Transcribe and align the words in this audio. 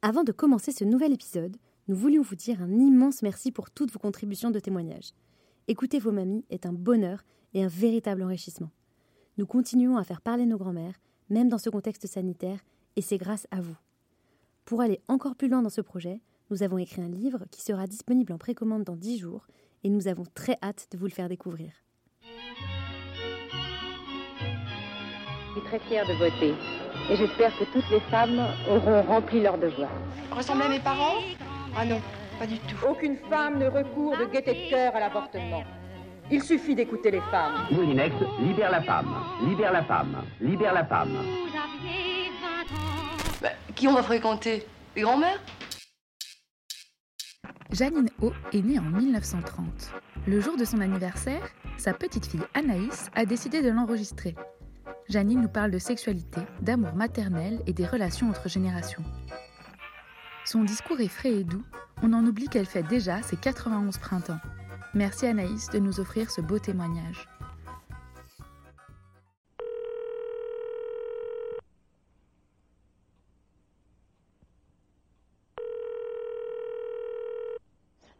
Avant 0.00 0.22
de 0.22 0.30
commencer 0.30 0.70
ce 0.70 0.84
nouvel 0.84 1.12
épisode, 1.12 1.56
nous 1.88 1.96
voulions 1.96 2.22
vous 2.22 2.36
dire 2.36 2.62
un 2.62 2.70
immense 2.70 3.20
merci 3.22 3.50
pour 3.50 3.68
toutes 3.72 3.90
vos 3.90 3.98
contributions 3.98 4.52
de 4.52 4.60
témoignages. 4.60 5.12
Écouter 5.66 5.98
vos 5.98 6.12
mamies 6.12 6.44
est 6.50 6.66
un 6.66 6.72
bonheur 6.72 7.24
et 7.52 7.64
un 7.64 7.68
véritable 7.68 8.22
enrichissement. 8.22 8.70
Nous 9.38 9.46
continuons 9.46 9.96
à 9.96 10.04
faire 10.04 10.20
parler 10.20 10.46
nos 10.46 10.56
grands-mères, 10.56 11.00
même 11.30 11.48
dans 11.48 11.58
ce 11.58 11.68
contexte 11.68 12.06
sanitaire, 12.06 12.60
et 12.94 13.02
c'est 13.02 13.18
grâce 13.18 13.48
à 13.50 13.60
vous. 13.60 13.76
Pour 14.66 14.82
aller 14.82 15.00
encore 15.08 15.34
plus 15.34 15.48
loin 15.48 15.62
dans 15.62 15.68
ce 15.68 15.80
projet, 15.80 16.20
nous 16.50 16.62
avons 16.62 16.78
écrit 16.78 17.02
un 17.02 17.08
livre 17.08 17.46
qui 17.50 17.60
sera 17.60 17.88
disponible 17.88 18.32
en 18.32 18.38
précommande 18.38 18.84
dans 18.84 18.96
10 18.96 19.18
jours 19.18 19.48
et 19.82 19.90
nous 19.90 20.06
avons 20.06 20.26
très 20.32 20.58
hâte 20.62 20.86
de 20.92 20.96
vous 20.96 21.06
le 21.06 21.10
faire 21.10 21.28
découvrir. 21.28 21.72
Je 25.42 25.60
suis 25.60 25.68
très 25.68 25.80
fière 25.80 26.06
de 26.06 26.12
voter 26.12 26.54
et 27.10 27.16
j'espère 27.16 27.56
que 27.58 27.64
toutes 27.64 27.88
les 27.90 28.00
femmes 28.00 28.40
auront 28.68 29.02
rempli 29.02 29.40
leur 29.40 29.58
devoir. 29.58 29.90
Ressemblez 30.30 30.64
à 30.64 30.68
mes 30.68 30.80
parents? 30.80 31.16
Ah 31.76 31.84
non, 31.84 32.00
pas 32.38 32.46
du 32.46 32.58
tout. 32.58 32.76
Aucune 32.88 33.16
femme 33.30 33.58
ne 33.58 33.66
recourt 33.66 34.16
de 34.16 34.24
gaieté 34.26 34.52
de 34.52 34.70
cœur 34.70 34.94
à 34.94 35.00
l'avortement. 35.00 35.64
Il 36.30 36.42
suffit 36.42 36.74
d'écouter 36.74 37.10
les 37.10 37.22
femmes. 37.30 37.66
Moulinex, 37.70 38.14
libère 38.40 38.70
la 38.70 38.82
femme, 38.82 39.14
libère 39.46 39.72
la 39.72 39.82
femme, 39.84 40.24
libère 40.40 40.74
la 40.74 40.84
femme. 40.84 41.16
Bah, 43.40 43.48
qui 43.74 43.88
on 43.88 43.94
va 43.94 44.02
fréquenter? 44.02 44.66
Les 44.94 45.02
grands-mères? 45.02 45.40
Janine 47.70 48.10
O 48.20 48.32
est 48.52 48.62
née 48.62 48.78
en 48.78 48.82
1930. 48.82 49.66
Le 50.26 50.40
jour 50.40 50.56
de 50.56 50.64
son 50.64 50.80
anniversaire, 50.80 51.48
sa 51.76 51.92
petite 51.94 52.26
fille 52.26 52.42
Anaïs 52.54 53.10
a 53.14 53.24
décidé 53.24 53.62
de 53.62 53.70
l'enregistrer. 53.70 54.34
Janine 55.08 55.40
nous 55.40 55.48
parle 55.48 55.70
de 55.70 55.78
sexualité, 55.78 56.42
d'amour 56.60 56.92
maternel 56.92 57.62
et 57.66 57.72
des 57.72 57.86
relations 57.86 58.28
entre 58.28 58.50
générations. 58.50 59.02
Son 60.44 60.64
discours 60.64 61.00
est 61.00 61.08
frais 61.08 61.32
et 61.32 61.44
doux, 61.44 61.64
on 62.02 62.12
en 62.12 62.26
oublie 62.26 62.48
qu'elle 62.48 62.66
fait 62.66 62.82
déjà 62.82 63.22
ses 63.22 63.36
91 63.36 63.96
printemps. 63.96 64.40
Merci 64.92 65.24
Anaïs 65.24 65.70
de 65.70 65.78
nous 65.78 65.98
offrir 65.98 66.30
ce 66.30 66.42
beau 66.42 66.58
témoignage. 66.58 67.26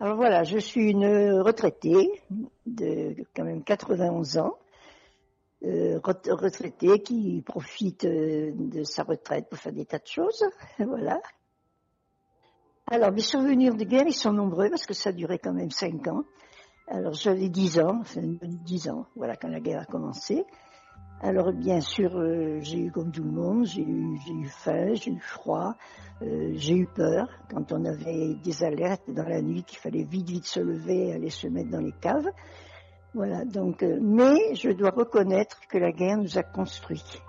Alors 0.00 0.16
voilà, 0.16 0.42
je 0.44 0.56
suis 0.58 0.90
une 0.90 1.40
retraitée 1.40 2.22
de 2.66 3.14
quand 3.36 3.44
même 3.44 3.62
91 3.62 4.38
ans, 4.38 4.56
euh, 5.64 5.98
retraitée 6.00 7.02
qui 7.02 7.42
profite 7.42 8.04
euh, 8.04 8.52
de 8.54 8.84
sa 8.84 9.02
retraite 9.02 9.48
pour 9.48 9.58
faire 9.58 9.72
des 9.72 9.86
tas 9.86 9.98
de 9.98 10.06
choses. 10.06 10.44
voilà. 10.78 11.20
Alors, 12.86 13.10
mes 13.10 13.20
souvenirs 13.22 13.74
de 13.74 13.82
guerre, 13.82 14.06
ils 14.06 14.14
sont 14.14 14.32
nombreux 14.32 14.70
parce 14.70 14.86
que 14.86 14.94
ça 14.94 15.10
durait 15.10 15.40
quand 15.40 15.52
même 15.52 15.72
5 15.72 16.06
ans. 16.06 16.22
Alors, 16.86 17.12
j'avais 17.12 17.48
10 17.48 17.80
ans, 17.80 17.98
enfin 18.00 18.22
10 18.22 18.88
ans, 18.88 19.06
voilà, 19.16 19.34
quand 19.36 19.48
la 19.48 19.58
guerre 19.58 19.80
a 19.80 19.84
commencé. 19.84 20.46
Alors 21.20 21.52
bien 21.52 21.80
sûr, 21.80 22.16
euh, 22.16 22.60
j'ai 22.62 22.78
eu 22.78 22.92
comme 22.92 23.10
tout 23.10 23.24
le 23.24 23.32
monde, 23.32 23.66
j'ai 23.66 23.82
eu, 23.82 24.14
eu 24.14 24.46
faim, 24.46 24.94
j'ai 24.94 25.10
eu 25.10 25.18
froid, 25.18 25.74
j'ai 26.20 26.76
eu 26.76 26.86
peur 26.86 27.28
quand 27.50 27.72
on 27.72 27.84
avait 27.84 28.36
des 28.36 28.62
alertes 28.62 29.10
dans 29.10 29.28
la 29.28 29.42
nuit 29.42 29.64
qu'il 29.64 29.78
fallait 29.78 30.04
vite 30.04 30.28
vite 30.30 30.46
se 30.46 30.60
lever 30.60 31.08
et 31.08 31.12
aller 31.14 31.30
se 31.30 31.48
mettre 31.48 31.70
dans 31.70 31.80
les 31.80 31.92
caves. 32.00 32.30
Voilà, 33.14 33.44
donc, 33.46 33.82
euh, 33.82 33.98
mais 34.02 34.54
je 34.54 34.70
dois 34.70 34.90
reconnaître 34.90 35.60
que 35.68 35.78
la 35.78 35.92
guerre 35.92 36.18
nous 36.18 36.36
a 36.36 36.42
construits. 36.42 37.22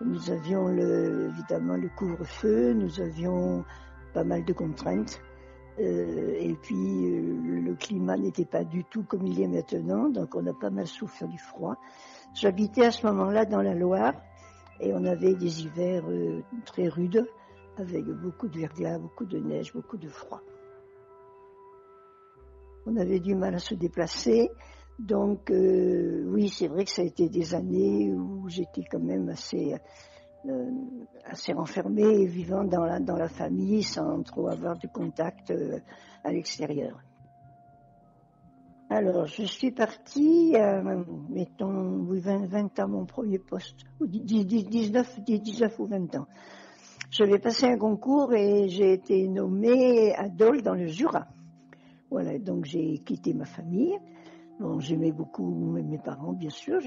Nous 0.00 0.30
avions 0.30 0.68
évidemment 0.68 1.76
le 1.76 1.88
couvre-feu, 1.88 2.74
nous 2.74 3.00
avions 3.00 3.64
pas 4.12 4.24
mal 4.24 4.44
de 4.44 4.52
contraintes. 4.52 5.20
Euh, 5.78 6.34
et 6.38 6.54
puis 6.54 6.74
euh, 6.74 7.62
le 7.64 7.74
climat 7.74 8.16
n'était 8.16 8.44
pas 8.44 8.64
du 8.64 8.82
tout 8.84 9.04
comme 9.04 9.26
il 9.26 9.40
est 9.40 9.46
maintenant, 9.46 10.08
donc 10.08 10.34
on 10.34 10.46
a 10.46 10.54
pas 10.54 10.70
mal 10.70 10.86
souffert 10.86 11.28
du 11.28 11.38
froid. 11.38 11.76
J'habitais 12.34 12.86
à 12.86 12.90
ce 12.90 13.06
moment-là 13.06 13.44
dans 13.44 13.62
la 13.62 13.74
Loire 13.74 14.14
et 14.80 14.92
on 14.92 15.04
avait 15.04 15.34
des 15.34 15.62
hivers 15.62 16.04
très 16.64 16.88
rudes 16.88 17.26
avec 17.78 18.04
beaucoup 18.06 18.48
de 18.48 18.58
verglas, 18.58 18.98
beaucoup 18.98 19.26
de 19.26 19.38
neige, 19.38 19.72
beaucoup 19.72 19.98
de 19.98 20.08
froid. 20.08 20.42
On 22.86 22.96
avait 22.96 23.20
du 23.20 23.34
mal 23.34 23.54
à 23.54 23.58
se 23.58 23.74
déplacer, 23.74 24.50
donc 24.98 25.50
oui, 25.50 26.48
c'est 26.48 26.68
vrai 26.68 26.84
que 26.84 26.90
ça 26.90 27.02
a 27.02 27.04
été 27.04 27.28
des 27.28 27.54
années 27.54 28.12
où 28.12 28.48
j'étais 28.48 28.84
quand 28.90 29.00
même 29.00 29.28
assez 29.28 29.74
euh, 30.48 30.70
assez 31.24 31.52
renfermé 31.52 32.02
et 32.02 32.26
vivant 32.26 32.62
dans 32.62 32.84
la, 32.84 33.00
dans 33.00 33.16
la 33.16 33.28
famille 33.28 33.82
sans 33.82 34.22
trop 34.22 34.46
avoir 34.46 34.78
de 34.78 34.86
contact 34.86 35.50
euh, 35.50 35.80
à 36.22 36.30
l'extérieur. 36.30 37.02
Alors, 38.88 39.26
je 39.26 39.42
suis 39.42 39.72
partie, 39.72 40.54
euh, 40.54 41.02
mettons, 41.30 42.04
20, 42.04 42.46
20 42.46 42.78
ans, 42.78 42.88
mon 42.88 43.06
premier 43.06 43.40
poste, 43.40 43.80
19, 44.00 45.20
19 45.24 45.80
ou 45.80 45.86
20 45.86 46.14
ans. 46.14 46.26
J'avais 47.10 47.40
passé 47.40 47.66
un 47.66 47.76
concours 47.76 48.32
et 48.32 48.68
j'ai 48.68 48.92
été 48.92 49.26
nommée 49.26 50.14
à 50.14 50.28
Dole 50.28 50.62
dans 50.62 50.74
le 50.74 50.86
Jura. 50.86 51.26
Voilà, 52.10 52.38
donc 52.38 52.64
j'ai 52.64 52.98
quitté 52.98 53.34
ma 53.34 53.44
famille. 53.44 53.98
J'aimais 54.78 55.12
beaucoup 55.12 55.44
mes 55.46 55.98
parents, 55.98 56.32
bien 56.32 56.48
sûr, 56.48 56.80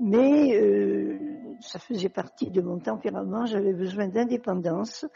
mais 0.00 0.54
euh, 0.54 1.18
ça 1.60 1.78
faisait 1.78 2.10
partie 2.10 2.50
de 2.50 2.60
mon 2.60 2.78
tempérament. 2.78 3.46
J'avais 3.46 3.72
besoin 3.72 4.08
d'indépendance 4.08 5.06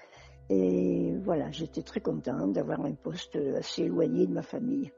et 0.48 1.14
voilà, 1.22 1.50
j'étais 1.50 1.82
très 1.82 2.00
contente 2.00 2.54
d'avoir 2.54 2.80
un 2.80 2.94
poste 2.94 3.36
assez 3.36 3.82
éloigné 3.82 4.26
de 4.26 4.32
ma 4.32 4.42
famille. 4.42 4.90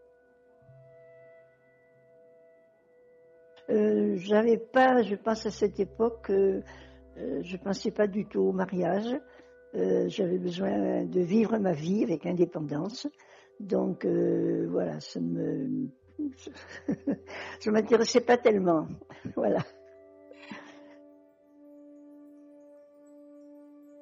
Euh, 3.71 4.17
j'avais 4.17 4.59
pas, 4.59 5.03
je 5.03 5.15
pense 5.15 5.47
à 5.47 5.51
cette 5.51 5.81
époque, 5.81 6.31
euh, 6.31 6.63
je 7.17 7.57
pensais 7.57 7.91
pas 7.91 8.07
du 8.07 8.27
tout 8.27 8.41
au 8.41 8.53
mariage. 8.53 9.17
Euh, 9.75 10.09
j'avais 10.09 10.39
besoin 10.39 11.05
de 11.05 11.21
vivre 11.21 11.57
ma 11.59 11.73
vie 11.73 12.03
avec 12.03 12.27
indépendance. 12.27 13.07
Donc 13.63 14.05
voilà, 14.07 15.01
ça 15.01 15.21
me 15.21 15.89
m'intéressais 17.67 18.21
pas 18.21 18.37
tellement. 18.37 18.87
Voilà. 19.37 19.61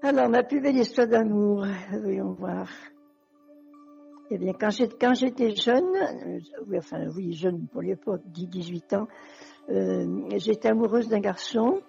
Alors, 0.02 0.30
ma 0.30 0.42
plus 0.42 0.62
belle 0.62 0.78
histoire 0.78 1.06
d'amour, 1.06 1.66
voyons 1.90 2.32
voir. 2.32 2.66
Eh 4.30 4.38
bien, 4.38 4.52
quand 4.54 5.14
j'étais 5.14 5.54
jeune, 5.56 5.94
euh, 5.94 6.38
enfin 6.78 7.04
oui, 7.16 7.32
jeune 7.32 7.66
pour 7.66 7.82
l'époque, 7.82 8.22
10-18 8.32 8.96
ans, 8.96 9.08
euh, 9.68 10.28
j'étais 10.36 10.68
amoureuse 10.68 11.08
d'un 11.08 11.18
garçon 11.18 11.82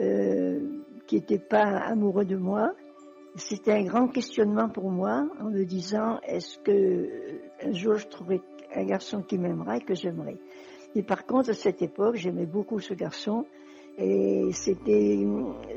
euh, 0.00 0.58
qui 1.06 1.16
n'était 1.16 1.38
pas 1.38 1.62
amoureux 1.62 2.24
de 2.24 2.36
moi. 2.36 2.72
C'était 3.36 3.72
un 3.72 3.84
grand 3.84 4.08
questionnement 4.08 4.68
pour 4.68 4.90
moi 4.90 5.26
en 5.40 5.50
me 5.50 5.64
disant 5.64 6.20
est-ce 6.26 6.58
que 6.58 7.08
un 7.62 7.72
jour 7.72 7.96
je 7.96 8.06
trouverai 8.08 8.42
un 8.74 8.84
garçon 8.84 9.22
qui 9.22 9.38
m'aimera 9.38 9.78
et 9.78 9.80
que 9.80 9.94
j'aimerais. 9.94 10.36
Et 10.94 11.02
par 11.02 11.24
contre, 11.24 11.50
à 11.50 11.54
cette 11.54 11.80
époque, 11.80 12.16
j'aimais 12.16 12.44
beaucoup 12.46 12.78
ce 12.78 12.92
garçon 12.92 13.46
et 13.98 14.50
c'était 14.52 15.18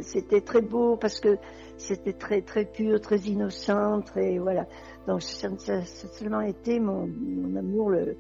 c'était 0.02 0.42
très 0.42 0.62
beau 0.62 0.98
parce 0.98 1.20
que 1.20 1.38
c'était 1.78 2.14
très 2.14 2.42
très 2.42 2.66
pur, 2.66 3.00
très 3.00 3.20
innocent, 3.20 4.02
très 4.02 4.38
voilà. 4.38 4.68
Donc 5.08 5.22
ça, 5.22 5.48
a 5.48 5.82
seulement 5.84 6.42
été 6.42 6.80
mon, 6.80 7.08
mon 7.08 7.56
amour 7.56 7.90
le, 7.90 8.18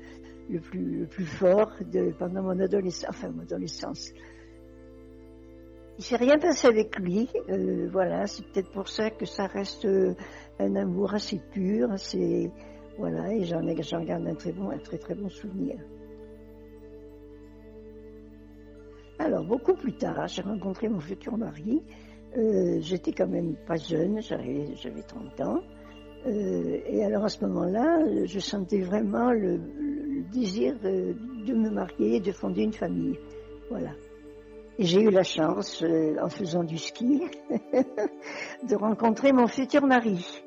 le, 0.49 0.59
plus 0.59 0.99
le 0.99 1.07
plus 1.07 1.25
fort 1.25 1.71
de, 1.91 2.13
pendant 2.17 2.43
mon 2.43 2.59
adolescence, 2.59 3.09
enfin 3.09 3.29
mon 3.31 3.43
adolescence. 3.43 4.13
Il 5.97 6.03
s'est 6.03 6.17
rien 6.17 6.37
passé 6.37 6.67
avec 6.67 6.97
lui, 6.99 7.29
euh, 7.49 7.87
voilà. 7.91 8.27
C'est 8.27 8.45
peut-être 8.47 8.71
pour 8.71 8.89
ça 8.89 9.09
que 9.09 9.25
ça 9.25 9.47
reste 9.47 9.87
un 10.59 10.75
amour 10.75 11.13
assez 11.13 11.39
pur, 11.51 11.89
voilà, 12.97 13.33
et 13.33 13.43
j'en 13.43 14.03
garde 14.03 14.27
un 14.27 14.35
très 14.35 14.51
bon, 14.51 14.69
un 14.69 14.77
très 14.77 14.97
très 14.97 15.15
bon 15.15 15.29
souvenir. 15.29 15.77
Alors, 19.19 19.43
beaucoup 19.43 19.73
plus 19.73 19.93
tard, 19.93 20.27
j'ai 20.27 20.41
rencontré 20.41 20.89
mon 20.89 20.99
futur 20.99 21.37
mari. 21.37 21.81
Euh, 22.37 22.79
j'étais 22.81 23.13
quand 23.13 23.27
même 23.27 23.55
pas 23.65 23.77
jeune, 23.77 24.21
j'avais 24.21 25.01
30 25.07 25.41
ans. 25.41 25.61
Euh, 26.27 26.79
et 26.85 27.03
alors 27.05 27.25
à 27.25 27.29
ce 27.29 27.45
moment-là, 27.45 28.25
je 28.25 28.39
sentais 28.39 28.81
vraiment 28.81 29.31
le, 29.31 29.59
désir 30.33 30.75
de 30.81 31.53
me 31.53 31.69
marier 31.69 32.19
de 32.19 32.31
fonder 32.31 32.63
une 32.63 32.73
famille. 32.73 33.17
Voilà. 33.69 33.91
J'ai 34.77 35.01
eu 35.01 35.09
la 35.09 35.23
chance, 35.23 35.81
euh, 35.83 36.17
en 36.21 36.27
faisant 36.27 36.63
du 36.63 36.77
ski, 36.77 37.23
de 37.49 38.75
rencontrer 38.75 39.31
mon 39.31 39.47
futur 39.47 39.85
mari. 39.85 40.43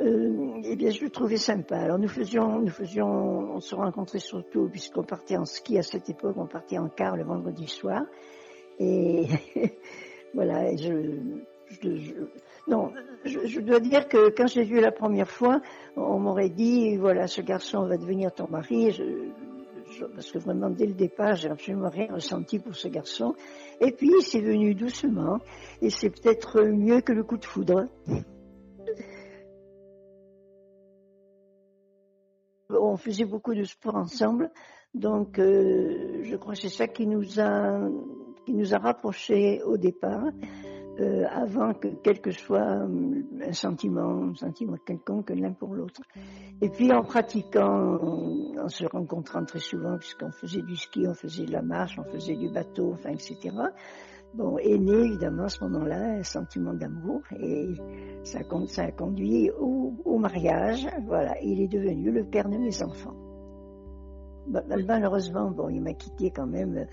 Euh, 0.00 0.60
eh 0.64 0.76
bien, 0.76 0.90
je 0.90 1.04
le 1.04 1.10
trouvais 1.10 1.36
sympa. 1.36 1.76
Alors, 1.76 1.98
nous 1.98 2.08
faisions, 2.08 2.60
nous 2.60 2.70
faisions, 2.70 3.06
on 3.06 3.60
se 3.60 3.74
rencontrait 3.74 4.20
surtout 4.20 4.68
puisqu'on 4.70 5.02
partait 5.02 5.36
en 5.36 5.44
ski 5.44 5.76
à 5.76 5.82
cette 5.82 6.08
époque, 6.08 6.36
on 6.38 6.46
partait 6.46 6.78
en 6.78 6.88
car 6.88 7.16
le 7.16 7.24
vendredi 7.24 7.66
soir. 7.66 8.02
Et 8.78 9.26
voilà, 10.34 10.74
je, 10.76 11.18
je, 11.82 12.12
non, 12.66 12.92
je, 13.24 13.60
dois 13.60 13.80
dire 13.80 14.08
que 14.08 14.30
quand 14.30 14.46
j'ai 14.46 14.62
vu 14.62 14.80
la 14.80 14.92
première 14.92 15.30
fois, 15.30 15.60
on 15.96 16.18
m'aurait 16.18 16.48
dit, 16.48 16.96
voilà, 16.96 17.26
ce 17.26 17.42
garçon 17.42 17.86
va 17.86 17.96
devenir 17.98 18.32
ton 18.32 18.48
mari. 18.48 18.92
Je, 18.92 19.02
parce 20.14 20.30
que 20.30 20.38
vraiment 20.38 20.70
dès 20.70 20.86
le 20.86 20.94
départ, 20.94 21.36
j'ai 21.36 21.48
absolument 21.48 21.88
rien 21.88 22.12
ressenti 22.12 22.58
pour 22.58 22.74
ce 22.74 22.88
garçon. 22.88 23.34
Et 23.80 23.92
puis 23.92 24.10
c'est 24.22 24.40
venu 24.40 24.74
doucement, 24.74 25.38
et 25.82 25.90
c'est 25.90 26.10
peut-être 26.10 26.62
mieux 26.62 27.00
que 27.00 27.12
le 27.12 27.24
coup 27.24 27.36
de 27.36 27.44
foudre. 27.44 27.88
On 32.70 32.96
faisait 32.98 33.24
beaucoup 33.24 33.54
de 33.54 33.64
sport 33.64 33.94
ensemble, 33.96 34.50
donc 34.92 35.38
euh, 35.38 36.22
je 36.22 36.36
crois 36.36 36.52
que 36.54 36.60
c'est 36.60 36.68
ça 36.68 36.86
qui 36.86 37.06
nous 37.06 37.40
a 37.40 37.80
qui 38.44 38.52
nous 38.52 38.74
a 38.74 38.78
rapprochés 38.78 39.62
au 39.62 39.76
départ. 39.76 40.24
Euh, 41.00 41.24
avant 41.30 41.74
que 41.74 41.86
quel 42.02 42.20
que 42.20 42.32
soit 42.32 42.58
euh, 42.58 43.22
un 43.46 43.52
sentiment, 43.52 44.30
un 44.30 44.34
sentiment 44.34 44.76
quelconque 44.84 45.30
l'un 45.30 45.52
pour 45.52 45.72
l'autre. 45.72 46.00
Et 46.60 46.68
puis 46.70 46.92
en 46.92 47.04
pratiquant, 47.04 48.00
en, 48.58 48.68
se 48.68 48.84
rencontrant 48.84 49.44
très 49.44 49.60
souvent, 49.60 49.96
puisqu'on 49.96 50.32
faisait 50.32 50.62
du 50.62 50.74
ski, 50.74 51.06
on 51.06 51.14
faisait 51.14 51.44
de 51.44 51.52
la 51.52 51.62
marche, 51.62 51.96
on 52.00 52.04
faisait 52.04 52.34
du 52.34 52.48
bateau, 52.48 52.94
enfin 52.94 53.10
etc. 53.10 53.36
Bon, 54.34 54.58
est 54.58 54.76
né 54.76 54.92
évidemment 54.92 55.44
à 55.44 55.48
ce 55.48 55.62
moment-là 55.64 56.18
un 56.18 56.22
sentiment 56.24 56.74
d'amour 56.74 57.22
et 57.38 57.74
ça, 58.24 58.40
ça 58.66 58.82
a 58.82 58.90
conduit 58.90 59.52
au, 59.52 59.94
au, 60.04 60.18
mariage. 60.18 60.84
Voilà, 61.06 61.40
il 61.42 61.60
est 61.60 61.68
devenu 61.68 62.10
le 62.10 62.24
père 62.24 62.48
de 62.48 62.56
mes 62.56 62.82
enfants. 62.82 63.14
Malheureusement, 64.88 65.52
bon, 65.52 65.68
il 65.68 65.80
m'a 65.80 65.94
quitté 65.94 66.32
quand 66.32 66.46
même 66.46 66.86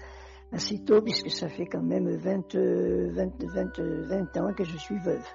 assez 0.56 0.80
tôt, 0.86 1.02
puisque 1.02 1.30
ça 1.30 1.50
fait 1.50 1.66
quand 1.66 1.84
même 1.84 2.10
20, 2.10 2.56
20, 2.56 3.44
20, 3.44 3.80
20 3.80 4.38
ans 4.38 4.54
que 4.54 4.63
je 4.63 4.78
suis 4.78 4.98
veuve. 5.00 5.25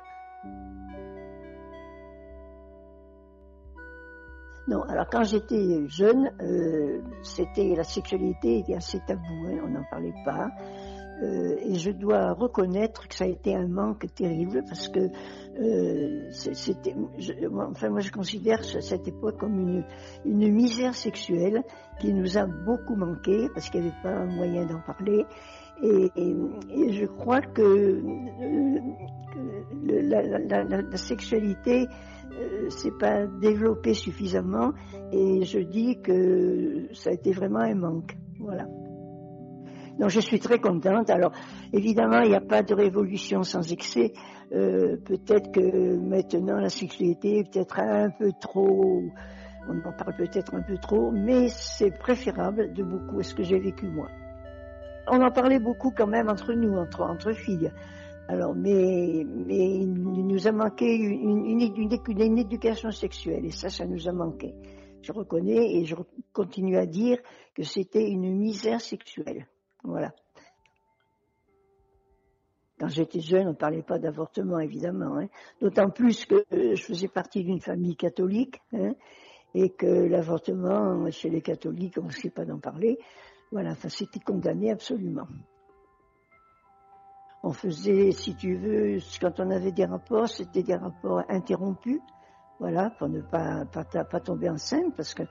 Non, 4.66 4.82
alors 4.82 5.06
quand 5.10 5.24
j'étais 5.24 5.86
jeune, 5.88 6.30
euh, 6.40 7.02
c'était 7.22 7.74
la 7.76 7.84
sexualité 7.84 8.58
était 8.58 8.76
assez 8.76 9.00
tabou, 9.06 9.46
hein, 9.46 9.58
on 9.64 9.68
n'en 9.68 9.84
parlait 9.90 10.14
pas. 10.24 10.48
Euh, 11.22 11.56
et 11.62 11.74
je 11.74 11.90
dois 11.90 12.32
reconnaître 12.32 13.06
que 13.08 13.14
ça 13.14 13.24
a 13.24 13.26
été 13.26 13.54
un 13.54 13.68
manque 13.68 14.06
terrible 14.14 14.62
parce 14.66 14.88
que 14.88 15.00
euh, 15.60 16.30
c'était, 16.30 16.94
enfin 17.52 17.90
moi 17.90 18.00
je 18.00 18.10
considère 18.10 18.64
cette 18.64 19.06
époque 19.06 19.36
comme 19.38 19.58
une, 19.60 19.84
une 20.24 20.50
misère 20.50 20.94
sexuelle 20.94 21.62
qui 22.00 22.14
nous 22.14 22.38
a 22.38 22.46
beaucoup 22.46 22.96
manqué 22.96 23.48
parce 23.52 23.68
qu'il 23.68 23.82
n'y 23.82 23.88
avait 23.88 24.02
pas 24.02 24.14
un 24.14 24.26
moyen 24.26 24.64
d'en 24.64 24.80
parler. 24.80 25.24
Et, 25.82 26.10
je 26.92 27.06
crois 27.06 27.40
que, 27.40 27.62
euh, 27.62 28.80
la, 29.82 30.22
la, 30.22 30.64
la, 30.64 30.82
la, 30.82 30.96
sexualité 30.96 31.86
s'est 32.68 32.92
pas 32.98 33.26
développée 33.26 33.94
suffisamment 33.94 34.72
et 35.10 35.42
je 35.44 35.58
dis 35.58 36.00
que 36.02 36.88
ça 36.92 37.10
a 37.10 37.12
été 37.14 37.32
vraiment 37.32 37.60
un 37.60 37.74
manque. 37.74 38.16
Voilà. 38.38 38.66
Donc 40.00 40.08
je 40.08 40.20
suis 40.20 40.40
très 40.40 40.58
contente. 40.58 41.10
Alors 41.10 41.32
évidemment, 41.74 42.22
il 42.22 42.30
n'y 42.30 42.34
a 42.34 42.40
pas 42.40 42.62
de 42.62 42.72
révolution 42.72 43.42
sans 43.42 43.70
excès. 43.70 44.14
Euh, 44.50 44.96
peut-être 44.96 45.52
que 45.52 45.96
maintenant 45.96 46.58
la 46.58 46.70
sexualité 46.70 47.40
est 47.40 47.52
peut-être 47.52 47.78
un 47.78 48.08
peu 48.08 48.32
trop, 48.40 49.02
on 49.68 49.78
en 49.78 49.92
parle 49.92 50.16
peut-être 50.16 50.54
un 50.54 50.62
peu 50.62 50.78
trop, 50.78 51.10
mais 51.10 51.48
c'est 51.48 51.90
préférable 51.90 52.72
de 52.72 52.82
beaucoup 52.82 53.20
à 53.20 53.22
ce 53.22 53.34
que 53.34 53.42
j'ai 53.42 53.60
vécu 53.60 53.88
moi. 53.88 54.08
On 55.06 55.20
en 55.20 55.30
parlait 55.30 55.60
beaucoup 55.60 55.92
quand 55.94 56.06
même 56.06 56.30
entre 56.30 56.54
nous, 56.54 56.76
entre, 56.78 57.32
filles. 57.32 57.70
Alors, 58.28 58.54
mais, 58.54 59.26
mais 59.26 59.80
il 59.80 60.26
nous 60.26 60.46
a 60.46 60.52
manqué 60.52 60.94
une, 60.94 61.44
une, 61.46 61.90
une, 62.08 62.38
éducation 62.38 62.90
sexuelle, 62.90 63.44
et 63.44 63.50
ça, 63.50 63.68
ça 63.68 63.84
nous 63.84 64.08
a 64.08 64.12
manqué. 64.12 64.54
Je 65.02 65.12
reconnais 65.12 65.74
et 65.76 65.84
je 65.84 65.96
continue 66.32 66.76
à 66.76 66.86
dire 66.86 67.18
que 67.54 67.64
c'était 67.64 68.08
une 68.08 68.30
misère 68.36 68.80
sexuelle. 68.80 69.46
Voilà. 69.82 70.12
Quand 72.78 72.88
j'étais 72.88 73.20
jeune, 73.20 73.46
on 73.46 73.50
ne 73.50 73.56
parlait 73.56 73.82
pas 73.82 73.98
d'avortement, 73.98 74.58
évidemment. 74.58 75.18
Hein. 75.18 75.28
D'autant 75.60 75.90
plus 75.90 76.24
que 76.24 76.46
je 76.50 76.82
faisais 76.82 77.08
partie 77.08 77.44
d'une 77.44 77.60
famille 77.60 77.94
catholique 77.94 78.58
hein, 78.72 78.94
et 79.54 79.68
que 79.70 79.86
l'avortement, 79.86 81.10
chez 81.10 81.28
les 81.28 81.42
catholiques, 81.42 81.98
on 81.98 82.06
ne 82.06 82.10
sait 82.10 82.30
pas 82.30 82.46
d'en 82.46 82.58
parler. 82.58 82.98
Voilà, 83.52 83.72
enfin, 83.72 83.90
c'était 83.90 84.20
condamné 84.20 84.70
absolument. 84.70 85.26
On 87.42 87.52
faisait, 87.52 88.12
si 88.12 88.34
tu 88.34 88.56
veux, 88.56 88.98
quand 89.20 89.40
on 89.40 89.50
avait 89.50 89.72
des 89.72 89.84
rapports, 89.84 90.28
c'était 90.28 90.62
des 90.62 90.76
rapports 90.76 91.22
interrompus, 91.28 92.00
voilà, 92.60 92.90
pour 92.90 93.08
ne 93.08 93.20
pas, 93.22 93.64
pas, 93.64 93.84
pas 93.84 94.20
tomber 94.20 94.48
enceinte, 94.50 94.94
parce 94.96 95.14
que 95.14 95.22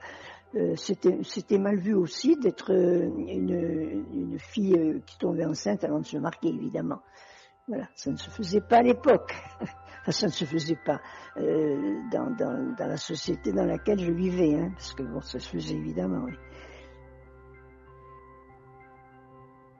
euh, 0.56 0.74
c'était 0.76 1.58
mal 1.58 1.76
vu 1.78 1.94
aussi 1.94 2.36
d'être 2.36 2.72
euh, 2.72 3.08
une, 3.16 4.04
une, 4.12 4.38
fille 4.38 4.74
euh, 4.76 5.00
qui 5.06 5.16
tombait 5.18 5.44
enceinte 5.44 5.84
avant 5.84 6.00
de 6.00 6.06
se 6.06 6.16
marier, 6.16 6.50
évidemment. 6.52 7.00
Voilà, 7.68 7.88
ça 7.94 8.10
ne 8.10 8.16
se 8.16 8.30
faisait 8.30 8.60
pas 8.60 8.78
à 8.78 8.82
l'époque. 8.82 9.32
enfin, 9.60 10.10
ça 10.10 10.26
ne 10.26 10.32
se 10.32 10.44
faisait 10.44 10.78
pas 10.84 11.00
euh, 11.36 12.00
dans, 12.10 12.30
dans, 12.36 12.74
dans, 12.76 12.86
la 12.86 12.96
société 12.96 13.52
dans 13.52 13.64
laquelle 13.64 14.00
je 14.00 14.10
vivais, 14.10 14.56
hein, 14.56 14.72
parce 14.74 14.92
que 14.94 15.04
bon, 15.04 15.20
ça 15.20 15.38
se 15.38 15.48
faisait 15.48 15.76
évidemment. 15.76 16.24
Oui. 16.24 16.34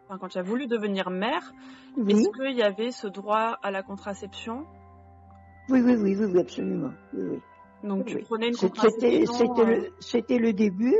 Enfin, 0.06 0.18
quand 0.18 0.28
tu 0.28 0.38
as 0.38 0.42
voulu 0.42 0.68
devenir 0.68 1.10
mère, 1.10 1.52
oui. 1.96 2.12
est-ce 2.12 2.30
qu'il 2.30 2.56
y 2.56 2.62
avait 2.62 2.92
ce 2.92 3.08
droit 3.08 3.58
à 3.60 3.72
la 3.72 3.82
contraception? 3.82 4.66
Oui, 5.68 5.80
oui, 5.80 5.96
oui, 5.96 6.16
oui, 6.16 6.26
oui, 6.26 6.40
absolument. 6.40 6.92
Oui, 7.12 7.24
oui. 7.28 7.40
Donc 7.82 8.06
tu 8.06 8.18
prenais 8.18 8.48
une 8.48 8.54
C'était 8.54 9.24
le, 9.24 9.92
c'était 10.00 10.38
le 10.38 10.52
début, 10.52 10.96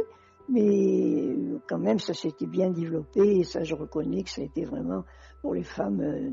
mais 0.49 1.37
quand 1.69 1.79
même 1.79 1.99
ça 1.99 2.15
s'était 2.15 2.47
bien 2.47 2.71
développé 2.71 3.39
et 3.39 3.45
ça 3.45 3.63
je 3.65 3.75
reconnais 3.75 4.23
que 4.23 4.31
ça 4.31 4.43
a 4.43 4.45
été 4.45 4.65
vraiment 4.65 5.05
pour 5.43 5.55
les 5.55 5.65
femmes 5.65 6.01
euh, 6.01 6.31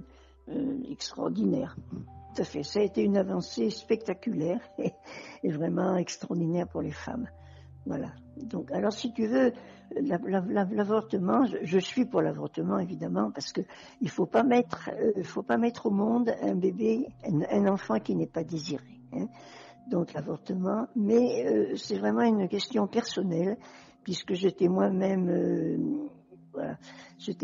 euh, 0.49 0.77
extraordinaire. 0.89 1.75
Tout 2.35 2.41
à 2.41 2.45
fait, 2.45 2.63
ça 2.63 2.79
a 2.79 2.83
été 2.83 3.03
une 3.03 3.17
avancée 3.17 3.69
spectaculaire 3.69 4.61
et, 4.77 4.91
et 5.43 5.51
vraiment 5.51 5.97
extraordinaire 5.97 6.67
pour 6.67 6.81
les 6.81 6.91
femmes. 6.91 7.27
Voilà. 7.85 8.11
Donc, 8.35 8.69
alors 8.71 8.91
si 8.91 9.13
tu 9.13 9.27
veux, 9.27 9.53
l'avortement, 9.95 11.45
je, 11.45 11.57
je, 11.63 11.79
suis 11.79 12.05
pour 12.05 12.21
l'avortement 12.21 12.79
évidemment 12.79 13.31
parce 13.31 13.53
que 13.53 13.61
il 14.01 14.09
faut 14.09 14.25
pas 14.25 14.43
mettre, 14.43 14.89
euh, 14.93 15.23
faut 15.23 15.41
pas 15.41 15.57
mettre 15.57 15.85
au 15.85 15.91
monde 15.91 16.33
un 16.41 16.55
bébé, 16.55 17.07
un, 17.23 17.41
un 17.49 17.71
enfant 17.71 17.99
qui 17.99 18.15
n'est 18.15 18.27
pas 18.27 18.43
désiré. 18.43 18.99
Hein 19.13 19.27
donc 19.89 20.13
l'avortement, 20.13 20.87
mais 20.95 21.45
euh, 21.47 21.75
c'est 21.75 21.97
vraiment 21.97 22.21
une 22.21 22.47
question 22.47 22.87
personnelle 22.87 23.57
puisque 24.07 24.35
j'étais 24.35 24.69
moi-même, 24.69 25.29
euh, 25.29 25.77
voilà, 26.53 26.77
j'ai 27.17 27.35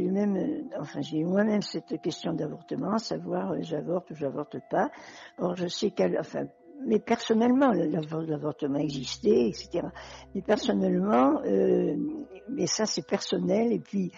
eu 0.00 0.10
même, 0.10 0.36
euh, 0.36 0.62
enfin 0.80 1.00
j'ai 1.00 1.18
eu 1.18 1.24
moi-même 1.24 1.62
cette 1.62 2.02
question 2.02 2.32
d'avortement, 2.32 2.98
savoir 2.98 3.52
euh, 3.52 3.58
j'avorte 3.60 4.10
ou 4.10 4.16
j'avorte 4.16 4.56
pas. 4.70 4.90
Or 5.38 5.54
je 5.54 5.68
sais 5.68 5.92
qu'elle, 5.92 6.18
enfin, 6.18 6.46
mais 6.84 6.98
personnellement 6.98 7.70
l'avortement 7.70 8.80
existait, 8.80 9.48
etc. 9.48 9.86
Mais 10.34 10.42
personnellement, 10.42 11.40
euh, 11.44 11.94
mais 12.48 12.66
ça 12.66 12.86
c'est 12.86 13.06
personnel 13.06 13.72
et 13.72 13.78
puis 13.78 14.10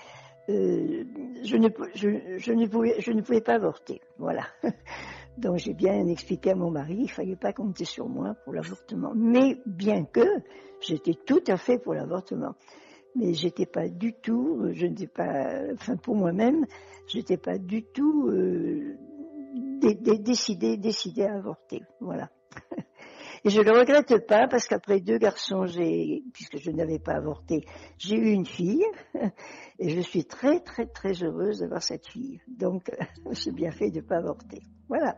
je 0.48 1.56
ne, 1.56 1.68
je, 1.94 2.52
ne 2.52 2.66
pouvais, 2.66 3.00
je 3.00 3.10
ne 3.12 3.20
pouvais 3.20 3.40
pas 3.42 3.56
avorter, 3.56 4.00
voilà. 4.18 4.44
Donc 5.38 5.58
j'ai 5.58 5.74
bien 5.74 6.06
expliqué 6.06 6.50
à 6.52 6.54
mon 6.54 6.70
mari, 6.70 6.96
il 7.00 7.10
fallait 7.10 7.36
pas 7.36 7.52
compter 7.52 7.84
sur 7.84 8.08
moi 8.08 8.34
pour 8.44 8.54
l'avortement. 8.54 9.12
Mais 9.14 9.60
bien 9.66 10.04
que 10.04 10.26
j'étais 10.80 11.14
tout 11.14 11.42
à 11.46 11.56
fait 11.56 11.78
pour 11.78 11.94
l'avortement, 11.94 12.54
mais 13.14 13.34
j'étais 13.34 13.66
pas 13.66 13.88
du 13.88 14.14
tout, 14.14 14.68
je 14.72 14.86
n'étais 14.86 15.06
pas, 15.06 15.62
enfin 15.74 15.96
pour 15.96 16.14
moi-même, 16.16 16.64
j'étais 17.06 17.36
pas 17.36 17.58
du 17.58 17.82
tout 17.82 18.28
euh, 18.28 18.96
décidé, 20.20 20.76
décidé 20.76 21.24
à 21.24 21.36
avorter. 21.36 21.82
Voilà. 22.00 22.30
Et 23.44 23.50
je 23.50 23.60
le 23.60 23.70
regrette 23.70 24.26
pas 24.26 24.48
parce 24.48 24.66
qu'après 24.66 25.00
deux 25.00 25.18
garçons, 25.18 25.66
j'ai, 25.66 26.24
puisque 26.32 26.58
je 26.58 26.70
n'avais 26.72 26.98
pas 26.98 27.12
avorté, 27.12 27.64
j'ai 27.96 28.16
eu 28.16 28.30
une 28.30 28.44
fille 28.44 28.84
et 29.78 29.88
je 29.88 30.00
suis 30.00 30.24
très 30.24 30.58
très 30.58 30.86
très 30.86 31.12
heureuse 31.22 31.60
d'avoir 31.60 31.82
cette 31.82 32.08
fille. 32.08 32.40
Donc 32.48 32.90
j'ai 33.30 33.52
bien 33.52 33.70
fait 33.70 33.90
de 33.90 34.00
ne 34.00 34.04
pas 34.04 34.16
avorter. 34.16 34.62
Voilà. 34.88 35.16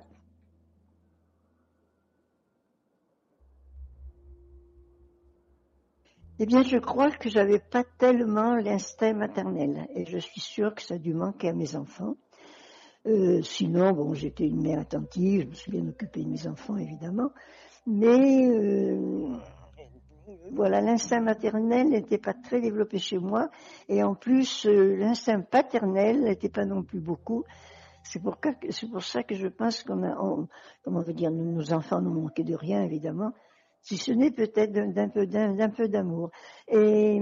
Eh 6.41 6.47
bien, 6.47 6.63
je 6.63 6.77
crois 6.77 7.11
que 7.11 7.29
j'avais 7.29 7.59
pas 7.59 7.83
tellement 7.99 8.55
l'instinct 8.55 9.13
maternel, 9.13 9.89
et 9.97 10.05
je 10.07 10.19
suis 10.19 10.41
sûre 10.41 10.73
que 10.73 10.83
ça 10.83 10.95
a 10.95 10.99
dû 10.99 11.13
manquer 11.13 11.49
à 11.49 11.53
mes 11.53 11.75
enfants. 11.75 12.15
Euh, 13.07 13.43
sinon, 13.43 13.91
bon, 13.91 14.15
j'étais 14.15 14.47
une 14.47 14.63
mère 14.63 14.79
attentive, 14.79 15.43
je 15.43 15.47
me 15.49 15.55
suis 15.55 15.71
bien 15.73 15.89
occupée 15.89 16.23
de 16.23 16.29
mes 16.29 16.47
enfants, 16.47 16.77
évidemment, 16.77 17.31
mais 17.89 18.49
euh, 18.51 19.37
voilà, 20.53 20.81
l'instinct 20.81 21.23
maternel 21.23 21.89
n'était 21.89 22.19
pas 22.19 22.35
très 22.35 22.61
développé 22.61 22.99
chez 22.99 23.19
moi, 23.19 23.51
et 23.89 24.05
en 24.05 24.15
plus, 24.15 24.65
euh, 24.67 24.95
l'instinct 24.97 25.41
paternel 25.41 26.23
n'était 26.23 26.51
pas 26.51 26.65
non 26.65 26.85
plus 26.85 27.01
beaucoup. 27.01 27.45
C'est 28.05 28.23
pour, 28.23 28.37
ça 29.03 29.25
que 29.25 29.35
je 29.35 29.49
pense 29.49 29.83
qu'on 29.83 30.05
a, 30.05 30.15
comment 30.85 31.01
on 31.01 31.03
veut 31.03 31.13
dire, 31.13 31.33
nos 31.33 31.73
enfants 31.73 32.01
n'ont 32.01 32.23
manqué 32.23 32.45
de 32.45 32.55
rien, 32.55 32.85
évidemment, 32.85 33.33
si 33.83 33.97
ce 33.97 34.13
n'est 34.13 34.31
peut-être 34.31 34.73
d'un 34.73 35.69
peu 35.71 35.89
d'amour. 35.89 36.31
Et 36.69 37.21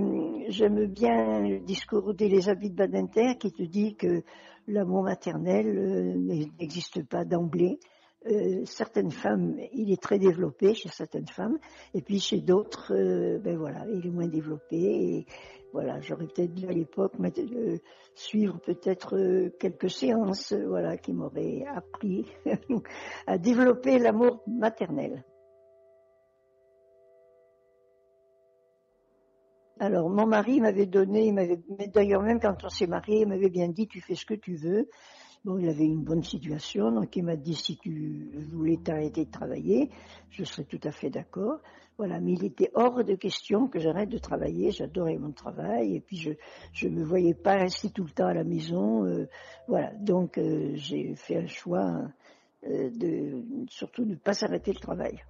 j'aime 0.48 0.86
bien 0.86 1.40
le 1.40 1.60
discours 1.60 2.14
d'Elisabeth 2.14 2.74
Badinter 2.74 3.36
qui 3.38 3.52
te 3.52 3.62
dit 3.62 3.94
que 3.94 4.22
l'amour 4.68 5.02
maternel 5.02 5.66
euh, 5.78 6.46
n'existe 6.58 7.06
pas 7.08 7.24
d'emblée. 7.24 7.78
Euh, 8.26 8.64
certaines 8.64 9.12
femmes, 9.12 9.56
il 9.72 9.92
est 9.92 10.02
très 10.02 10.18
développé 10.18 10.74
chez 10.74 10.88
certaines 10.88 11.28
femmes, 11.28 11.58
et 11.94 12.02
puis 12.02 12.18
chez 12.18 12.40
d'autres, 12.40 12.92
euh, 12.92 13.38
ben 13.38 13.56
voilà, 13.56 13.86
il 13.92 14.04
est 14.04 14.10
moins 14.10 14.26
développé. 14.26 14.76
Et 14.76 15.26
voilà, 15.72 16.00
j'aurais 16.00 16.26
peut-être 16.26 16.54
dû 16.54 16.66
à 16.66 16.72
l'époque 16.72 17.12
suivre 18.14 18.58
peut-être 18.58 19.50
quelques 19.60 19.90
séances, 19.90 20.52
voilà, 20.52 20.96
qui 20.96 21.12
m'auraient 21.12 21.64
appris 21.72 22.26
à 23.26 23.38
développer 23.38 23.98
l'amour 23.98 24.42
maternel. 24.48 25.22
Alors, 29.78 30.08
mon 30.08 30.26
mari 30.26 30.60
m'avait 30.60 30.86
donné, 30.86 31.26
il 31.26 31.34
m'avait, 31.34 31.60
d'ailleurs 31.92 32.22
même 32.22 32.40
quand 32.40 32.64
on 32.64 32.68
s'est 32.70 32.86
marié, 32.86 33.20
il 33.20 33.28
m'avait 33.28 33.50
bien 33.50 33.68
dit, 33.68 33.86
tu 33.86 34.00
fais 34.00 34.14
ce 34.14 34.24
que 34.24 34.34
tu 34.34 34.56
veux. 34.56 34.88
Bon, 35.44 35.58
il 35.58 35.68
avait 35.68 35.84
une 35.84 36.02
bonne 36.02 36.22
situation, 36.22 36.90
donc 36.90 37.14
il 37.14 37.24
m'a 37.24 37.36
dit, 37.36 37.54
si 37.54 37.76
tu 37.76 38.30
voulais 38.50 38.78
t'arrêter 38.78 39.26
de 39.26 39.30
travailler, 39.30 39.90
je 40.30 40.44
serais 40.44 40.64
tout 40.64 40.80
à 40.82 40.90
fait 40.90 41.10
d'accord. 41.10 41.60
Voilà, 41.98 42.20
mais 42.20 42.32
il 42.32 42.44
était 42.44 42.70
hors 42.74 43.04
de 43.04 43.14
question 43.14 43.68
que 43.68 43.78
j'arrête 43.78 44.08
de 44.08 44.18
travailler, 44.18 44.70
j'adorais 44.70 45.18
mon 45.18 45.32
travail, 45.32 45.94
et 45.96 46.00
puis 46.00 46.16
je 46.16 46.32
je 46.72 46.88
me 46.88 47.04
voyais 47.04 47.34
pas 47.34 47.56
rester 47.56 47.90
tout 47.90 48.04
le 48.04 48.10
temps 48.10 48.26
à 48.26 48.34
la 48.34 48.44
maison. 48.44 49.04
Euh, 49.04 49.28
voilà, 49.68 49.92
donc 49.94 50.36
euh, 50.38 50.72
j'ai 50.74 51.14
fait 51.14 51.36
un 51.36 51.46
choix 51.46 52.02
euh, 52.66 52.90
de 52.90 53.44
surtout 53.68 54.04
ne 54.04 54.14
pas 54.14 54.32
s'arrêter 54.32 54.72
le 54.72 54.80
travail. 54.80 55.22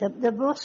D'abord, 0.00 0.58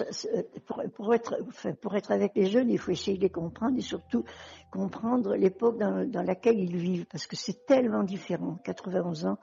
pour, 0.95 1.13
être, 1.13 2.11
avec 2.11 2.31
les 2.35 2.45
jeunes, 2.45 2.69
il 2.69 2.79
faut 2.79 2.91
essayer 2.91 3.17
de 3.17 3.23
les 3.23 3.29
comprendre 3.29 3.77
et 3.77 3.81
surtout 3.81 4.23
comprendre 4.71 5.35
l'époque 5.35 5.77
dans, 5.77 6.09
dans, 6.09 6.23
laquelle 6.23 6.59
ils 6.59 6.77
vivent, 6.77 7.05
parce 7.05 7.27
que 7.27 7.35
c'est 7.35 7.65
tellement 7.65 8.03
différent. 8.03 8.57
91 8.63 9.25
ans, 9.25 9.37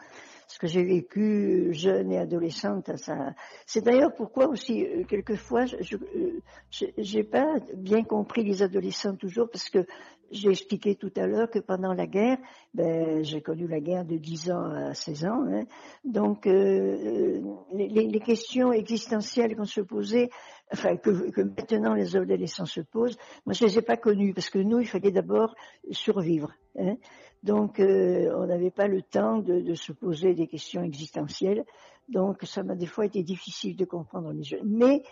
ce 0.53 0.59
que 0.59 0.67
j'ai 0.67 0.85
vécu 0.85 1.73
jeune 1.73 2.13
et 2.13 2.19
adolescente, 2.19 2.95
ça. 2.97 3.35
C'est 3.65 3.83
d'ailleurs 3.83 4.15
pourquoi 4.15 4.49
aussi 4.49 4.85
euh, 4.85 5.03
quelquefois, 5.05 5.65
je 5.65 5.97
n'ai 5.97 7.21
euh, 7.21 7.31
pas 7.31 7.55
bien 7.75 8.05
compris 8.05 8.45
les 8.45 8.63
adolescents 8.63 9.17
toujours, 9.17 9.49
parce 9.51 9.71
que 9.71 9.87
j'ai 10.31 10.51
expliqué 10.51 10.95
tout 10.95 11.13
à 11.17 11.27
l'heure 11.27 11.49
que 11.49 11.59
pendant 11.59 11.95
la 11.95 12.07
guerre, 12.07 12.37
ben, 12.75 13.25
j'ai 13.25 13.41
connu 13.41 13.67
la 13.67 13.81
guerre 13.81 14.05
de 14.05 14.19
10 14.19 14.51
ans 14.51 14.65
à 14.65 14.93
16 14.93 15.25
ans, 15.25 15.45
hein. 15.49 15.65
donc 16.05 16.47
euh, 16.47 17.41
les, 17.73 17.89
les, 17.89 18.21
questions 18.21 18.73
existentielles 18.73 19.57
qu'on 19.57 19.65
se 19.65 19.81
posait, 19.81 20.29
enfin 20.71 20.97
que, 20.97 21.31
que, 21.31 21.41
maintenant 21.41 21.95
les 21.95 22.15
adolescents 22.15 22.67
se 22.67 22.83
posent, 22.83 23.17
moi 23.47 23.55
je 23.55 23.65
les 23.65 23.79
ai 23.79 23.83
pas 23.83 23.97
connues 23.97 24.35
parce 24.35 24.51
que 24.51 24.59
nous 24.59 24.81
il 24.81 24.87
fallait 24.87 25.13
d'abord 25.13 25.55
survivre, 25.91 26.53
hein. 26.79 26.97
Donc 27.43 27.81
euh, 27.81 28.33
on 28.37 28.47
n'avait 28.47 28.71
pas 28.71 28.87
le 28.87 29.03
temps 29.03 29.39
de, 29.39 29.75
se 29.75 29.93
poser 29.93 30.35
des 30.35 30.47
questions 30.47 30.83
existentielles, 30.83 31.65
donc 32.09 32.43
ça 32.43 32.63
m'a 32.63 32.75
des 32.75 32.87
fois 32.87 33.05
été 33.07 33.23
difficile 33.23 33.77
de 33.77 33.85
comprendre 33.85 34.33
les 34.33 34.45
jeunes, 34.45 34.65
mais 34.65 35.03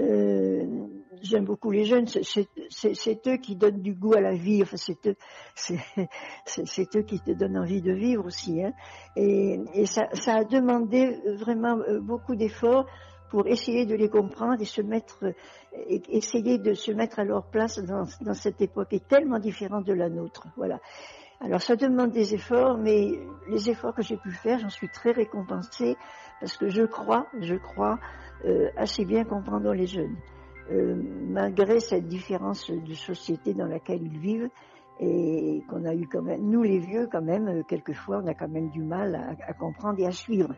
euh, 0.00 0.64
j'aime 1.22 1.44
beaucoup 1.44 1.70
les 1.70 1.84
jeunes, 1.84 2.06
c'est 2.06 3.26
eux 3.26 3.36
qui 3.38 3.56
donnent 3.56 3.80
du 3.80 3.94
goût 3.94 4.14
à 4.14 4.20
la 4.20 4.34
vie, 4.34 4.62
enfin 4.62 4.76
c'est 4.76 5.06
eux, 5.06 5.16
qui 7.02 7.20
te 7.20 7.30
donnent 7.32 7.58
envie 7.58 7.80
de 7.80 7.92
vivre 7.92 8.26
aussi. 8.26 8.62
Hein. 8.62 8.72
Et, 9.16 9.86
ça, 9.86 10.08
ça, 10.12 10.36
a 10.36 10.44
demandé 10.44 11.18
vraiment 11.38 11.78
euh, 11.78 12.00
beaucoup 12.00 12.36
d'efforts 12.36 12.86
pour 13.30 13.46
essayer 13.46 13.86
de 13.86 13.94
les 13.94 14.08
comprendre 14.08 14.60
et 14.60 14.64
se 14.64 14.82
mettre, 14.82 15.34
essayer 15.88 16.58
de 16.58 16.74
se 16.74 16.92
mettre 16.92 17.18
à 17.18 17.24
leur 17.24 17.44
place 17.50 17.78
dans, 17.78 18.04
dans 18.22 18.34
cette 18.34 18.60
époque 18.60 18.92
est 18.92 19.06
tellement 19.06 19.38
différente 19.38 19.84
de 19.84 19.92
la 19.92 20.08
nôtre. 20.08 20.46
Voilà. 20.56 20.80
Alors 21.40 21.62
ça 21.62 21.76
demande 21.76 22.10
des 22.10 22.34
efforts, 22.34 22.78
mais 22.78 23.20
les 23.48 23.70
efforts 23.70 23.94
que 23.94 24.02
j'ai 24.02 24.16
pu 24.16 24.30
faire, 24.30 24.58
j'en 24.58 24.70
suis 24.70 24.88
très 24.88 25.12
récompensée 25.12 25.96
parce 26.40 26.56
que 26.56 26.68
je 26.68 26.82
crois, 26.82 27.26
je 27.40 27.54
crois 27.54 27.98
euh, 28.44 28.68
assez 28.76 29.04
bien 29.04 29.24
comprendre 29.24 29.72
les 29.72 29.86
jeunes. 29.86 30.16
Euh, 30.70 30.96
malgré 31.28 31.80
cette 31.80 32.06
différence 32.06 32.70
de 32.70 32.92
société 32.92 33.54
dans 33.54 33.66
laquelle 33.66 34.02
ils 34.02 34.18
vivent 34.18 34.50
et 35.00 35.62
qu'on 35.70 35.84
a 35.84 35.94
eu 35.94 36.06
quand 36.08 36.22
même, 36.22 36.42
nous 36.42 36.62
les 36.62 36.78
vieux 36.78 37.08
quand 37.10 37.22
même, 37.22 37.48
euh, 37.48 37.62
quelquefois 37.62 38.20
on 38.22 38.26
a 38.26 38.34
quand 38.34 38.48
même 38.48 38.68
du 38.70 38.82
mal 38.82 39.38
à, 39.46 39.52
comprendre 39.54 39.98
et 40.00 40.06
à 40.06 40.10
suivre. 40.10 40.54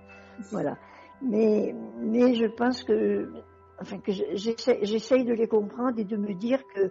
Voilà. 0.51 0.79
Mais, 1.23 1.75
mais 1.99 2.35
je 2.35 2.47
pense 2.47 2.83
que, 2.83 3.31
enfin 3.81 3.99
que 3.99 4.11
j'essaye 4.11 5.25
de 5.25 5.35
les 5.35 5.47
comprendre 5.47 5.99
et 5.99 6.05
de 6.05 6.17
me 6.17 6.33
dire 6.33 6.61
que 6.75 6.91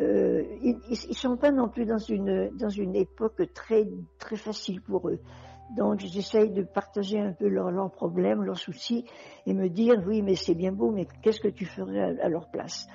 euh, 0.00 0.42
ils, 0.62 0.78
ils 0.90 1.16
sont 1.16 1.36
pas 1.36 1.52
non 1.52 1.68
plus 1.68 1.84
dans 1.84 1.98
une 1.98 2.50
dans 2.56 2.68
une 2.68 2.96
époque 2.96 3.42
très 3.54 3.86
très 4.18 4.36
facile 4.36 4.82
pour 4.82 5.08
eux. 5.08 5.20
Donc 5.76 6.00
j'essaye 6.00 6.50
de 6.50 6.62
partager 6.62 7.18
un 7.18 7.32
peu 7.32 7.48
leurs 7.48 7.90
problèmes, 7.90 8.42
leurs 8.42 8.58
soucis, 8.58 9.04
et 9.46 9.54
me 9.54 9.68
dire 9.68 10.02
oui 10.06 10.22
mais 10.22 10.34
c'est 10.34 10.54
bien 10.54 10.72
beau, 10.72 10.90
mais 10.90 11.06
qu'est-ce 11.22 11.40
que 11.40 11.48
tu 11.48 11.64
ferais 11.64 12.20
à, 12.20 12.28
leur 12.28 12.50
place? 12.50 12.86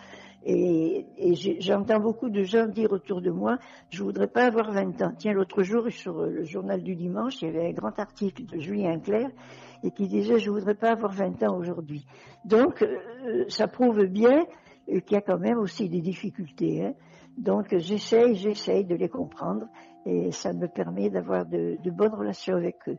Et, 0.43 1.05
et 1.17 1.35
j'entends 1.59 1.99
beaucoup 1.99 2.29
de 2.29 2.43
gens 2.43 2.67
dire 2.67 2.91
autour 2.93 3.21
de 3.21 3.29
moi, 3.29 3.57
je 3.89 4.01
voudrais 4.03 4.27
pas 4.27 4.45
avoir 4.45 4.71
20 4.71 5.01
ans. 5.01 5.11
Tiens, 5.17 5.33
l'autre 5.33 5.63
jour 5.63 5.89
sur 5.89 6.21
le 6.21 6.45
journal 6.45 6.81
du 6.81 6.95
dimanche, 6.95 7.41
il 7.41 7.47
y 7.47 7.49
avait 7.49 7.67
un 7.67 7.73
grand 7.73 7.97
article 7.99 8.45
de 8.45 8.57
Julien 8.57 8.99
Clerc 8.99 9.31
et 9.83 9.91
qui 9.91 10.07
disait 10.07 10.39
je 10.39 10.49
voudrais 10.49 10.75
pas 10.75 10.91
avoir 10.91 11.11
20 11.11 11.43
ans 11.43 11.57
aujourd'hui. 11.57 12.05
Donc 12.45 12.81
euh, 12.83 13.45
ça 13.49 13.67
prouve 13.67 14.05
bien 14.05 14.45
qu'il 14.89 15.13
y 15.13 15.15
a 15.15 15.21
quand 15.21 15.39
même 15.39 15.57
aussi 15.57 15.89
des 15.89 16.01
difficultés. 16.01 16.85
Hein. 16.85 16.93
Donc 17.37 17.75
j'essaye, 17.77 18.35
j'essaye 18.35 18.85
de 18.85 18.95
les 18.95 19.09
comprendre 19.09 19.65
et 20.05 20.31
ça 20.31 20.53
me 20.53 20.67
permet 20.67 21.09
d'avoir 21.09 21.45
de, 21.45 21.77
bonnes 21.89 22.13
relations 22.13 22.55
avec 22.55 22.77
eux. 22.87 22.97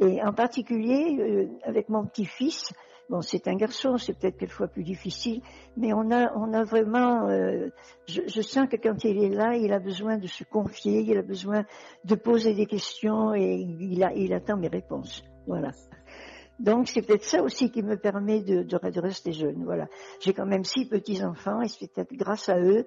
Et 0.00 0.22
en 0.22 0.32
particulier 0.32 1.16
euh, 1.18 1.48
avec 1.64 1.88
mon 1.88 2.04
petit-fils, 2.04 2.72
bon 3.08 3.22
c'est 3.22 3.48
un 3.48 3.56
garçon, 3.56 3.96
c'est 3.96 4.18
peut-être 4.18 4.36
quelquefois 4.36 4.68
plus 4.68 4.84
difficile, 4.84 5.40
mais 5.76 5.92
on 5.92 6.10
a 6.10 6.32
on 6.36 6.52
a 6.52 6.64
vraiment, 6.64 7.28
euh, 7.28 7.68
je, 8.06 8.42
sens 8.42 8.68
que 8.68 8.76
quand 8.76 9.04
il 9.04 9.22
est 9.24 9.34
là, 9.34 9.56
il 9.56 9.72
a 9.72 9.78
besoin 9.78 10.18
de 10.18 10.26
se 10.26 10.44
confier, 10.44 11.00
il 11.00 11.16
a 11.16 11.22
besoin 11.22 11.64
de 12.04 12.14
poser 12.14 12.54
des 12.54 12.66
questions 12.66 13.34
et 13.34 13.54
il 13.54 14.32
attend 14.34 14.56
mes 14.56 14.68
réponses. 14.68 15.24
Voilà. 15.46 15.70
Donc 16.58 16.88
c'est 16.88 17.02
peut-être 17.02 17.24
ça 17.24 17.42
aussi 17.42 17.70
qui 17.70 17.82
me 17.82 17.96
permet 17.96 18.40
de, 18.40 18.62
de, 18.62 18.90
de 18.90 19.00
rester. 19.00 19.32
Voilà. 19.58 19.88
J'ai 20.20 20.32
quand 20.32 20.46
même 20.46 20.64
six 20.64 20.86
petits 20.86 21.24
enfants 21.24 21.62
et 21.62 21.68
c'est 21.68 21.92
peut-être 21.92 22.12
grâce 22.14 22.48
à 22.48 22.58
eux 22.58 22.86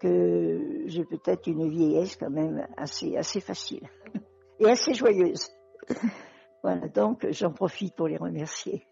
que 0.00 0.84
j'ai 0.86 1.04
peut-être 1.04 1.46
une 1.48 1.68
vieillesse 1.68 2.16
quand 2.16 2.30
même 2.30 2.66
assez, 2.76 3.16
assez 3.16 3.40
facile 3.40 3.88
et 4.60 4.66
assez 4.66 4.94
joyeuse. 4.94 5.50
voilà, 6.62 6.88
donc 6.88 7.26
j'en 7.30 7.52
profite 7.52 7.96
pour 7.96 8.06
les 8.06 8.16
remercier. 8.16 8.86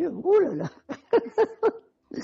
Oh 0.00 0.38
là 0.38 0.54
là 0.54 0.70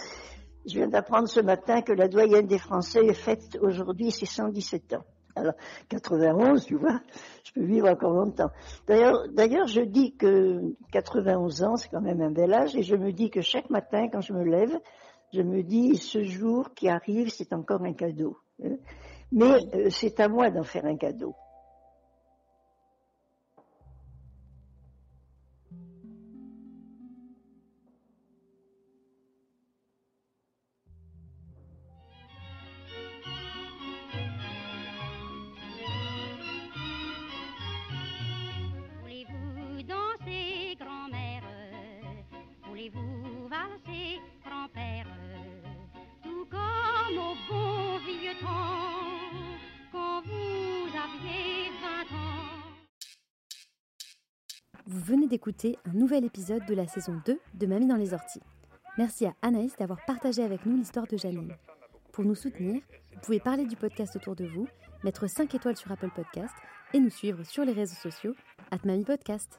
Je 0.66 0.78
viens 0.78 0.88
d'apprendre 0.88 1.28
ce 1.28 1.40
matin 1.40 1.82
que 1.82 1.92
la 1.92 2.08
doyenne 2.08 2.46
des 2.46 2.58
Français 2.58 3.04
est 3.04 3.14
faite 3.14 3.58
aujourd'hui 3.60 4.10
ses 4.10 4.26
117 4.26 4.94
ans. 4.94 5.04
Alors, 5.36 5.54
91, 5.88 6.64
tu 6.64 6.76
vois, 6.76 7.00
je 7.44 7.52
peux 7.52 7.64
vivre 7.64 7.88
encore 7.88 8.12
longtemps. 8.12 8.50
D'ailleurs, 8.86 9.28
d'ailleurs, 9.32 9.66
je 9.66 9.80
dis 9.80 10.14
que 10.16 10.60
91 10.92 11.62
ans, 11.64 11.76
c'est 11.76 11.88
quand 11.88 12.00
même 12.00 12.20
un 12.20 12.30
bel 12.30 12.52
âge, 12.54 12.76
et 12.76 12.82
je 12.82 12.94
me 12.94 13.12
dis 13.12 13.30
que 13.30 13.40
chaque 13.40 13.68
matin, 13.70 14.08
quand 14.12 14.20
je 14.20 14.32
me 14.32 14.44
lève, 14.44 14.78
je 15.32 15.42
me 15.42 15.62
dis, 15.62 15.96
ce 15.96 16.22
jour 16.22 16.72
qui 16.74 16.88
arrive, 16.88 17.30
c'est 17.30 17.52
encore 17.52 17.82
un 17.82 17.94
cadeau. 17.94 18.38
Hein. 18.62 18.76
Mais 19.32 19.56
euh, 19.74 19.90
c'est 19.90 20.20
à 20.20 20.28
moi 20.28 20.50
d'en 20.50 20.62
faire 20.62 20.84
un 20.84 20.96
cadeau. 20.96 21.34
Vous 54.86 55.00
venez 55.00 55.26
d'écouter 55.26 55.78
un 55.86 55.94
nouvel 55.94 56.26
épisode 56.26 56.66
de 56.66 56.74
la 56.74 56.86
saison 56.86 57.18
2 57.24 57.40
de 57.54 57.66
Mamie 57.66 57.86
dans 57.86 57.96
les 57.96 58.12
orties. 58.12 58.42
Merci 58.98 59.24
à 59.24 59.32
Anaïs 59.40 59.74
d'avoir 59.78 60.04
partagé 60.04 60.42
avec 60.42 60.66
nous 60.66 60.76
l'histoire 60.76 61.06
de 61.06 61.16
Janine. 61.16 61.54
Pour 62.12 62.24
nous 62.24 62.34
soutenir, 62.34 62.82
vous 63.14 63.20
pouvez 63.22 63.40
parler 63.40 63.64
du 63.64 63.76
podcast 63.76 64.14
autour 64.14 64.36
de 64.36 64.44
vous, 64.44 64.68
mettre 65.02 65.26
5 65.26 65.54
étoiles 65.54 65.78
sur 65.78 65.90
Apple 65.90 66.10
Podcast 66.14 66.54
et 66.92 67.00
nous 67.00 67.08
suivre 67.08 67.44
sur 67.44 67.64
les 67.64 67.72
réseaux 67.72 67.94
sociaux 67.94 68.34
at 68.70 68.78
Mamie 68.84 69.04
Podcast. 69.04 69.58